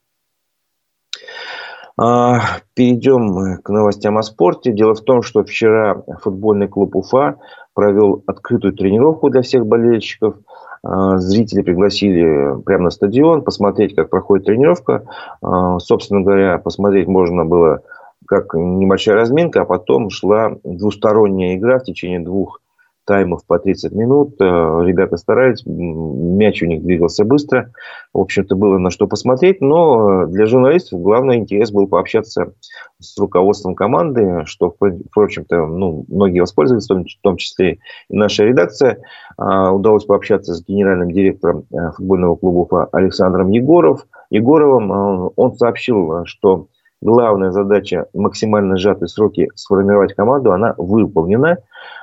[1.97, 2.41] А,
[2.75, 4.73] перейдем к новостям о спорте.
[4.73, 7.37] Дело в том, что вчера футбольный клуб Уфа
[7.73, 10.37] провел открытую тренировку для всех болельщиков.
[10.83, 15.07] А, зрители пригласили прямо на стадион посмотреть, как проходит тренировка.
[15.41, 17.83] А, собственно говоря, посмотреть можно было
[18.27, 22.61] как небольшая разминка, а потом шла двусторонняя игра в течение двух
[23.05, 24.41] таймов по 30 минут.
[24.41, 24.45] Э,
[24.85, 27.71] ребята старались, мяч у них двигался быстро.
[28.13, 29.61] В общем-то, было на что посмотреть.
[29.61, 32.53] Но для журналистов главный интерес был пообщаться
[33.01, 34.75] с руководством команды, что,
[35.11, 38.99] впрочем-то, ну, многие воспользовались, в том числе и наша редакция.
[39.37, 44.07] А, удалось пообщаться с генеральным директором э, футбольного клуба Александром Егоров.
[44.31, 46.69] Егоровым э, он сообщил, что
[47.05, 51.59] главная задача максимально сжатые сроки сформировать команду, она выполнена.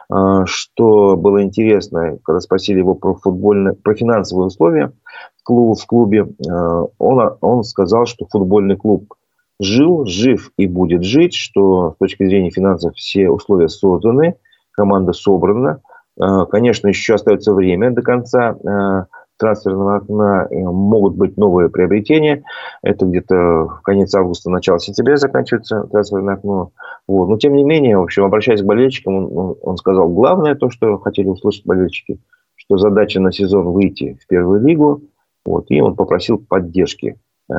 [0.10, 4.92] А, что было интересно, когда спросили его про футбольные, про финансовые условия
[5.40, 9.14] в, клуб, в клубе, а, он, он сказал, что футбольный клуб
[9.60, 14.36] жил, жив и будет жить, что с точки зрения финансов все условия созданы,
[14.72, 15.82] команда собрана.
[16.20, 19.08] А, конечно, еще остается время до конца
[19.42, 22.44] трансферного окна могут быть новые приобретения.
[22.84, 26.72] Это где-то в конец августа, начало сентября заканчивается трансферное окно.
[27.08, 27.28] Вот.
[27.28, 31.00] Но тем не менее, в общем, обращаясь к болельщикам, он, он сказал, главное то, что
[31.00, 32.20] хотели услышать болельщики,
[32.56, 35.02] что задача на сезон выйти в первую лигу.
[35.44, 35.66] Вот.
[35.70, 37.18] И он попросил поддержки
[37.52, 37.56] э,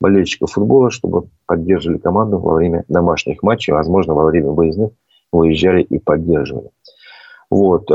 [0.00, 4.92] болельщиков футбола, чтобы поддерживали команду во время домашних матчей, возможно, во время выездных
[5.32, 6.70] выезжали и поддерживали.
[7.50, 7.90] Вот.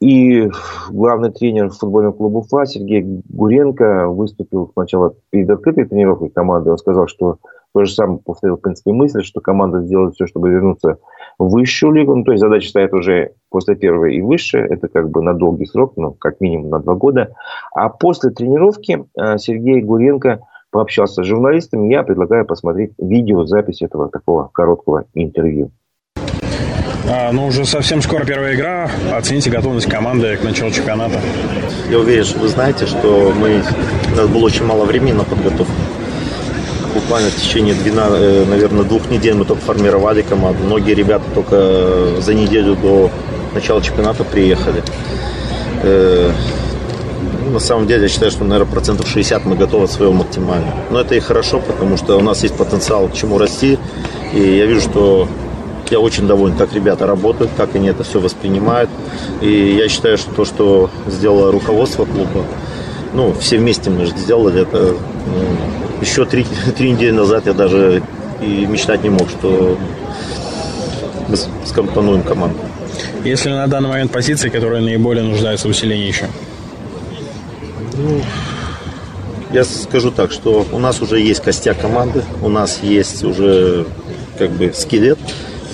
[0.00, 0.48] И
[0.90, 6.70] главный тренер футбольного клуба УФА Сергей Гуренко выступил сначала перед открытой тренировкой команды.
[6.70, 7.38] Он сказал, что
[7.74, 10.98] то же самое повторил, в принципе, мысль, что команда сделает все, чтобы вернуться
[11.38, 12.14] в высшую лигу.
[12.14, 14.58] Ну, то есть задача стоит уже после первой и выше.
[14.58, 17.34] Это как бы на долгий срок, ну, как минимум на два года.
[17.74, 21.92] А после тренировки э, Сергей Гуренко пообщался с журналистами.
[21.92, 25.72] Я предлагаю посмотреть видеозапись этого такого короткого интервью.
[27.10, 28.90] А, ну, уже совсем скоро первая игра.
[29.14, 31.18] Оцените готовность команды к началу чемпионата.
[31.88, 33.62] Я уверен, что вы знаете, что мы,
[34.12, 35.72] у нас было очень мало времени на подготовку.
[36.92, 40.62] Буквально в течение, 12, э, наверное, двух недель мы только формировали команду.
[40.64, 43.10] Многие ребята только за неделю до
[43.54, 44.82] начала чемпионата приехали.
[45.84, 46.30] Э,
[47.46, 50.74] ну, на самом деле, я считаю, что, наверное, процентов 60 мы готовы от своего максимально.
[50.90, 53.78] Но это и хорошо, потому что у нас есть потенциал к чему расти.
[54.34, 55.26] И я вижу, что
[55.90, 58.90] я очень доволен, как ребята работают, как они это все воспринимают.
[59.40, 62.44] И я считаю, что то, что сделало руководство клуба,
[63.14, 64.94] ну, все вместе мы же сделали это.
[65.26, 66.46] Ну, еще три,
[66.76, 68.02] три недели назад я даже
[68.40, 69.78] и мечтать не мог, что
[71.28, 72.58] мы скомпонуем команду.
[73.24, 76.26] Если на данный момент позиции, которые наиболее нуждаются в усилении еще?
[77.96, 78.20] Ну,
[79.52, 83.86] я скажу так, что у нас уже есть костяк команды, у нас есть уже
[84.38, 85.18] как бы скелет,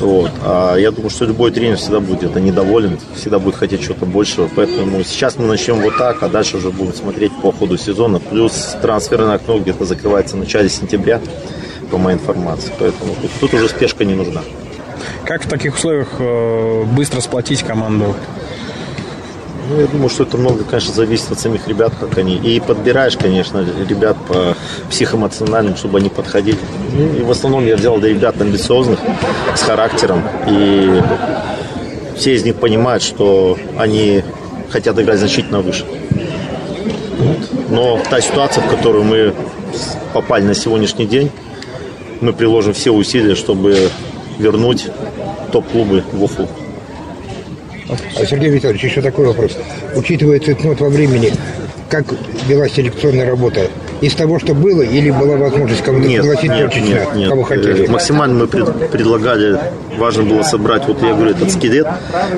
[0.00, 0.30] вот.
[0.42, 4.48] А я думаю, что любой тренер всегда будет это недоволен, всегда будет хотеть чего-то большего.
[4.54, 8.18] Поэтому сейчас мы начнем вот так, а дальше уже будем смотреть по ходу сезона.
[8.18, 11.20] Плюс трансферное окно где-то закрывается в начале сентября,
[11.90, 12.72] по моей информации.
[12.78, 14.42] Поэтому тут, тут уже спешка не нужна.
[15.24, 18.14] Как в таких условиях э, быстро сплотить команду?
[19.68, 22.36] Ну, я думаю, что это много, конечно, зависит от самих ребят, как они.
[22.36, 24.56] И подбираешь, конечно, ребят по
[24.90, 26.58] психоэмоциональным, чтобы они подходили.
[27.18, 28.98] И в основном я взял ребят амбициозных,
[29.54, 30.22] с характером.
[30.48, 31.00] И
[32.16, 34.22] все из них понимают, что они
[34.68, 35.86] хотят играть значительно выше.
[37.70, 39.34] Но та ситуация, в которую мы
[40.12, 41.30] попали на сегодняшний день,
[42.20, 43.90] мы приложим все усилия, чтобы
[44.38, 44.88] вернуть
[45.52, 46.48] топ-клубы в Уфу.
[48.16, 49.56] А Сергей Витальевич, еще такой вопрос.
[49.96, 51.32] Учитывая цветнот во времени,
[51.88, 52.06] как
[52.48, 53.68] велась селекционная работа?
[54.00, 57.30] Из того, что было, или была возможность кого-то нет, пригласить нет, точечно, нет, нет.
[57.30, 57.86] кого хотели?
[57.86, 59.58] Э, максимально мы пред, предлагали,
[59.96, 61.86] важно было собрать, вот я говорю, этот скелет,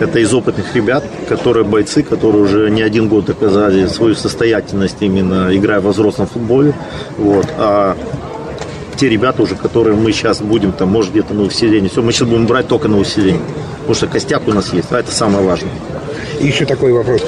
[0.01, 5.49] это из опытных ребят, которые бойцы, которые уже не один год доказали свою состоятельность именно
[5.57, 6.75] играя в взрослом футболе.
[7.16, 7.47] Вот.
[7.57, 7.97] А
[8.96, 11.90] те ребята уже, которые мы сейчас будем, там, может, где-то на усиление.
[11.90, 13.42] Все, мы сейчас будем брать только на усиление.
[13.78, 15.72] Потому что костяк у нас есть, а это самое важное.
[16.40, 17.22] И еще такой вопрос.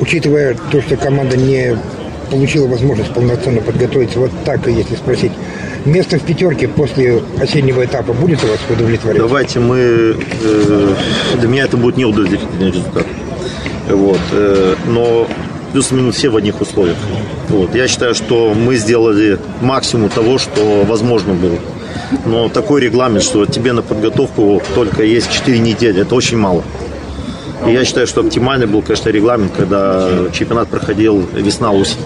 [0.00, 1.76] Учитывая то, что команда не
[2.30, 5.32] получила возможность полноценно подготовиться, вот так, если спросить,
[5.84, 9.18] место в пятерке после осеннего этапа будет у вас удовлетворять?
[9.18, 10.16] Давайте мы...
[10.42, 10.94] Э,
[11.38, 13.06] для меня это будет неудовлетворительный результат.
[13.88, 14.20] Вот.
[14.32, 15.28] Э, но
[15.72, 16.96] плюс-минус все в одних условиях.
[17.48, 17.74] Вот.
[17.74, 21.58] Я считаю, что мы сделали максимум того, что возможно было.
[22.26, 26.62] Но такой регламент, что тебе на подготовку только есть 4 недели, это очень мало.
[27.66, 31.98] И я считаю, что оптимальный был, конечно, регламент, когда чемпионат проходил весна-осень.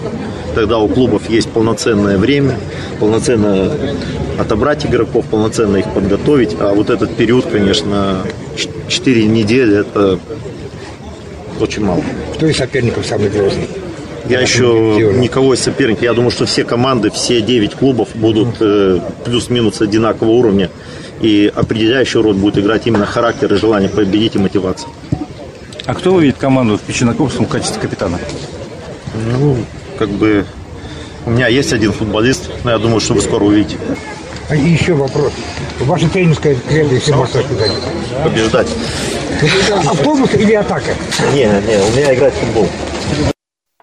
[0.55, 2.57] Тогда у клубов есть полноценное время,
[2.99, 3.71] полноценно
[4.39, 6.55] отобрать игроков, полноценно их подготовить.
[6.59, 8.17] А вот этот период, конечно,
[8.87, 10.19] 4 недели, это
[11.59, 12.03] очень мало.
[12.35, 13.67] Кто из соперников самый грозный?
[14.29, 16.03] Я еще никого из соперников.
[16.03, 20.69] Я думаю, что все команды, все 9 клубов будут э, плюс-минус одинакового уровня.
[21.21, 24.89] И определяющий роль будет играть именно характер и желание победить и мотивация.
[25.85, 28.19] А кто выведет команду в Песчинокопском в качестве капитана?
[29.39, 29.55] Ну,
[29.97, 30.45] как бы
[31.25, 33.77] у меня есть один футболист, но я думаю, что вы скоро увидите.
[34.49, 35.33] А еще вопрос.
[35.81, 37.71] Ваша тренерская кредо, если можно сказать.
[38.23, 38.77] Побеждать.
[39.85, 40.91] Автобус или атака?
[41.33, 42.65] Не, не, у меня играть в футбол.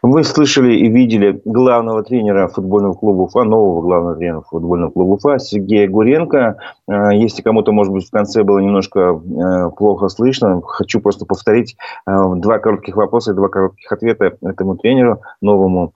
[0.00, 5.38] Вы слышали и видели главного тренера футбольного клуба Уфа, нового главного тренера футбольного клуба Уфа
[5.38, 6.57] Сергея Гуренко.
[6.88, 11.77] Э, если кому-то, может быть, в конце было немножко э, плохо слышно, хочу просто повторить
[12.07, 15.92] э, два коротких вопроса и два коротких ответа этому тренеру новому.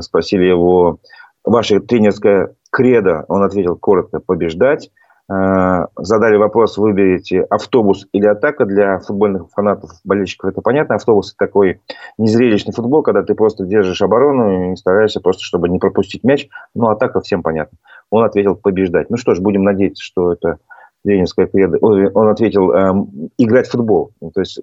[0.00, 0.98] Спросили его,
[1.44, 4.90] ваша тренерская кредо, он ответил коротко, побеждать.
[5.30, 8.64] Э, задали вопрос, выберите автобус или атака.
[8.64, 10.96] Для футбольных фанатов, болельщиков это понятно.
[10.96, 11.80] Автобус– это такой
[12.18, 16.48] незрелищный футбол, когда ты просто держишь оборону и стараешься просто, чтобы не пропустить мяч.
[16.74, 17.78] Ну, атака всем понятно.
[18.10, 19.10] Он ответил побеждать.
[19.10, 20.58] Ну что ж, будем надеяться, что это
[21.04, 21.78] тренерская кредо.
[21.80, 22.92] Он ответил э,
[23.38, 24.12] играть в футбол.
[24.34, 24.60] То есть,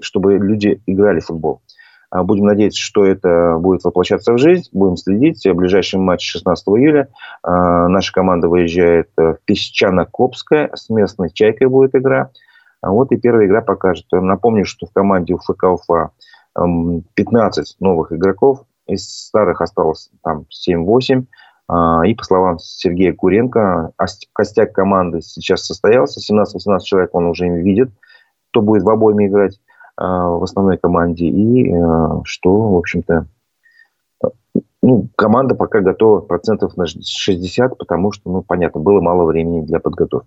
[0.00, 1.60] чтобы люди играли в футбол.
[2.10, 4.68] А будем надеяться, что это будет воплощаться в жизнь.
[4.72, 5.46] Будем следить.
[5.54, 7.08] Ближайший матч 16 июля.
[7.42, 10.74] А, наша команда выезжает в Песчано-Копское.
[10.74, 12.30] С местной «Чайкой» будет игра.
[12.82, 14.06] А вот и первая игра покажет.
[14.10, 16.10] Напомню, что в команде УФК Уфа
[16.54, 18.64] 15 новых игроков.
[18.86, 21.26] Из старых осталось там 7-8.
[22.06, 23.92] И по словам Сергея Куренко,
[24.32, 26.18] костяк команды сейчас состоялся.
[26.18, 27.90] 17-18 человек он уже им видит,
[28.50, 29.60] кто будет в обойме играть.
[30.00, 31.26] А, в основной команде.
[31.26, 33.26] И э, что, в общем-то,
[34.82, 39.78] ну, команда пока готова процентов на 60, потому что, ну, понятно, было мало времени для
[39.78, 40.26] подготовки.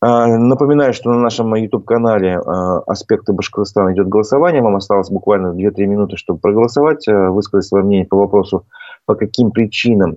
[0.00, 4.62] А, напоминаю, что на нашем YouTube-канале а, «Аспекты Башкортостана» идет голосование.
[4.62, 8.66] Вам осталось буквально 2-3 минуты, чтобы проголосовать, высказать свое мнение по вопросу,
[9.06, 10.16] по каким причинам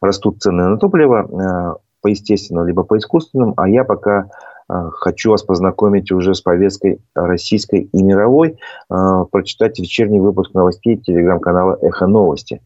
[0.00, 3.54] растут цены на топливо, по естественным либо по искусственным.
[3.56, 4.28] А я пока
[4.68, 8.58] хочу вас познакомить уже с повесткой российской и мировой.
[8.88, 12.60] А, прочитать вечерний выпуск новостей телеграм-канала «Эхо новости».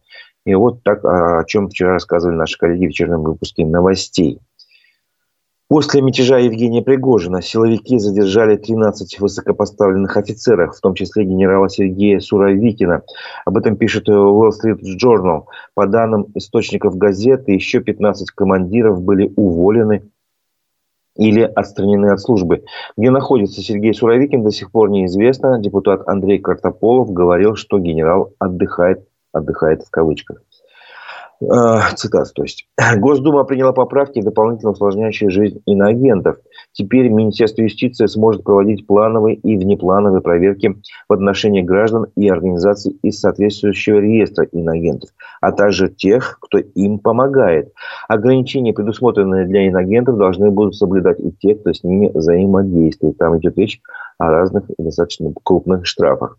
[0.46, 4.40] И вот так, а, о чем вчера рассказывали наши коллеги в вечернем выпуске новостей.
[5.70, 13.02] После мятежа Евгения Пригожина силовики задержали 13 высокопоставленных офицеров, в том числе генерала Сергея Суровикина.
[13.44, 15.44] Об этом пишет Wall Street Journal.
[15.74, 20.10] По данным источников газеты, еще 15 командиров были уволены
[21.20, 22.64] или отстранены от службы.
[22.96, 25.60] Где находится Сергей Суровикин, до сих пор неизвестно.
[25.60, 30.42] Депутат Андрей Картополов говорил, что генерал отдыхает, отдыхает в кавычках.
[31.42, 32.66] Э, цитат, то есть.
[32.98, 36.36] Госдума приняла поправки, дополнительно усложняющие жизнь иноагентов.
[36.72, 40.76] Теперь Министерство юстиции сможет проводить плановые и внеплановые проверки
[41.08, 47.72] в отношении граждан и организаций из соответствующего реестра иноагентов, а также тех, кто им помогает.
[48.08, 53.16] Ограничения, предусмотренные для иноагентов, должны будут соблюдать и те, кто с ними взаимодействует.
[53.16, 53.80] Там идет речь
[54.20, 56.38] о разных достаточно крупных штрафах.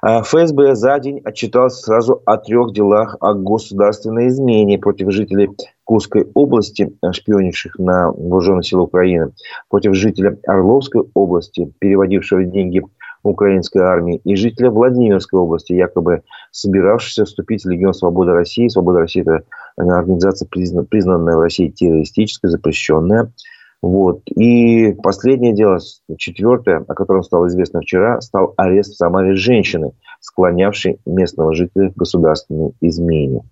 [0.00, 5.50] А ФСБ за день отчитался сразу о трех делах о государственной измене против жителей
[5.84, 9.32] Курской области, шпионивших на вооруженные силы Украины,
[9.68, 12.82] против жителя Орловской области, переводившего деньги
[13.22, 18.68] украинской армии, и жителя Владимирской области, якобы собиравшегося вступить в Легион Свободы России.
[18.68, 19.44] Свобода России– это
[19.76, 23.30] организация, признанная в России террористической, запрещенная.
[23.84, 24.22] Вот.
[24.30, 25.78] И последнее дело,
[26.16, 31.96] четвертое, о котором стало известно вчера, стал арест в Самаре женщины, склонявшей местного жителя к
[31.96, 33.42] государственной измене.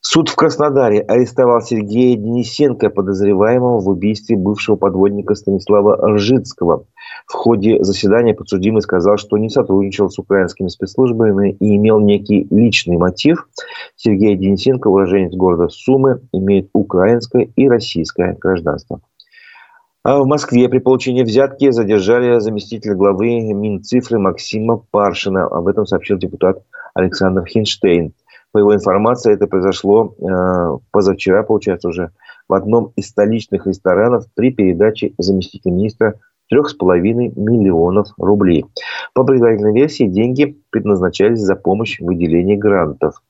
[0.00, 6.86] Суд в Краснодаре арестовал Сергея Денисенко, подозреваемого в убийстве бывшего подводника Станислава Ржицкого.
[7.26, 12.96] В ходе заседания подсудимый сказал, что не сотрудничал с украинскими спецслужбами и имел некий личный
[12.96, 13.48] мотив.
[13.96, 19.00] Сергей Денисенко, уроженец города Сумы, имеет украинское и российское гражданство.
[20.08, 25.44] А в Москве при получении взятки задержали заместителя главы Минцифры Максима Паршина.
[25.44, 26.62] Об этом сообщил депутат
[26.94, 28.14] Александр Хинштейн.
[28.50, 32.10] По его информации, это произошло э, позавчера, получается, уже
[32.48, 36.14] в одном из столичных ресторанов при передаче заместителя министра
[36.50, 38.64] 3,5 миллионов рублей.
[39.12, 43.20] По предварительной версии, деньги предназначались за помощь в выделении грантов.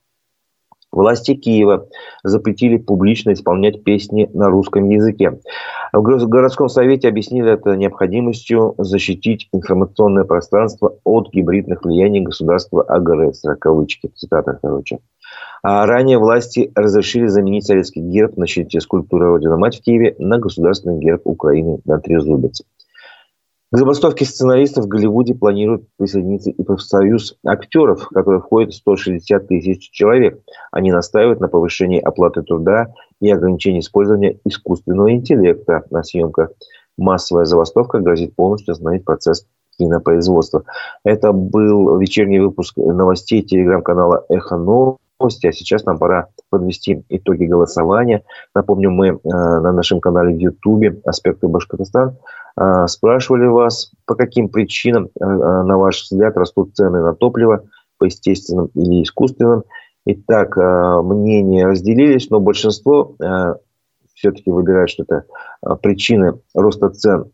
[0.91, 1.87] Власти Киева
[2.23, 5.39] запретили публично исполнять песни на русском языке.
[5.93, 13.55] В городском совете объяснили это необходимостью защитить информационное пространство от гибридных влияний государства-агрессора.
[13.55, 14.99] Кавычки, цитата, короче.
[15.61, 20.39] А ранее власти разрешили заменить советский герб на щите скульптуры Родина Мать в Киеве на
[20.39, 22.63] государственный герб Украины на трезубец.
[23.71, 29.91] К забастовке сценаристов в Голливуде планируют присоединиться и профсоюз актеров, в который входит 160 тысяч
[29.91, 30.41] человек.
[30.71, 32.87] Они настаивают на повышении оплаты труда
[33.21, 36.49] и ограничении использования искусственного интеллекта на съемках.
[36.97, 39.45] Массовая забастовка грозит полностью остановить процесс
[39.77, 40.63] кинопроизводства.
[41.03, 44.57] Это был вечерний выпуск новостей телеграм-канала «Эхо
[45.19, 48.23] новости», а сейчас нам пора подвести итоги голосования.
[48.55, 52.17] Напомню, мы э, на нашем канале в Ютубе «Аспекты Башкортостан»
[52.57, 57.63] э, спрашивали вас, по каким причинам, э, на ваш взгляд, растут цены на топливо,
[57.97, 59.63] по естественным или искусственным.
[60.05, 63.17] Итак, мнения разделились, но большинство
[64.13, 65.25] все-таки выбирает, что это
[65.81, 67.25] причины роста цен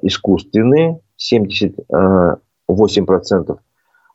[0.00, 3.58] искусственные, 78%,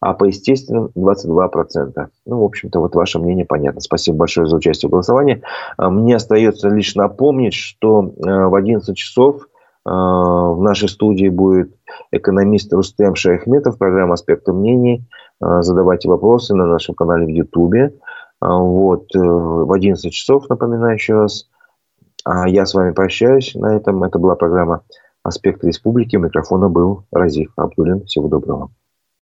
[0.05, 2.07] а по естественным 22%.
[2.27, 3.81] Ну, в общем-то, вот ваше мнение понятно.
[3.81, 5.41] Спасибо большое за участие в голосовании.
[5.77, 9.47] А, мне остается лишь напомнить, что а, в 11 часов
[9.83, 9.89] а,
[10.51, 11.73] в нашей студии будет
[12.11, 15.05] экономист Рустем Шайхметов, программа «Аспекты мнений».
[15.41, 17.93] Задавайте вопросы на нашем канале в Ютубе.
[18.39, 21.49] Вот, э, в 11 часов, напоминаю еще раз.
[22.23, 24.03] А я с вами прощаюсь на этом.
[24.03, 24.83] Это была программа
[25.23, 26.15] «Аспекты республики».
[26.15, 28.05] У микрофона был Разив Абдулин.
[28.05, 28.69] Всего доброго.